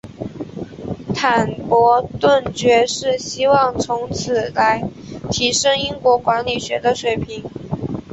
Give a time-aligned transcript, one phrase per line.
[1.13, 4.89] 坦伯顿爵士希望以此来
[5.29, 7.43] 提升英国管理学的水平。